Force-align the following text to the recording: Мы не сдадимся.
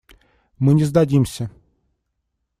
Мы 0.57 0.73
не 0.73 0.83
сдадимся. 0.85 1.51